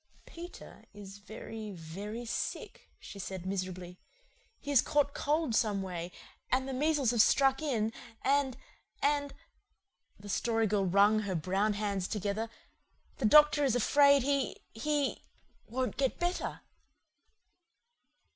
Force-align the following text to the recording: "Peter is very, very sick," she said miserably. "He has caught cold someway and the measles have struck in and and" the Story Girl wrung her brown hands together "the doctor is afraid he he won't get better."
"Peter 0.25 0.85
is 0.95 1.19
very, 1.19 1.69
very 1.73 2.25
sick," 2.25 2.89
she 2.99 3.19
said 3.19 3.45
miserably. 3.45 3.99
"He 4.59 4.71
has 4.71 4.81
caught 4.81 5.13
cold 5.13 5.53
someway 5.53 6.11
and 6.51 6.67
the 6.67 6.73
measles 6.73 7.11
have 7.11 7.21
struck 7.21 7.61
in 7.61 7.93
and 8.23 8.57
and" 9.03 9.31
the 10.19 10.27
Story 10.27 10.65
Girl 10.65 10.87
wrung 10.87 11.19
her 11.19 11.35
brown 11.35 11.73
hands 11.73 12.07
together 12.07 12.49
"the 13.17 13.25
doctor 13.25 13.63
is 13.63 13.75
afraid 13.75 14.23
he 14.23 14.57
he 14.73 15.21
won't 15.67 15.97
get 15.97 16.17
better." 16.17 16.61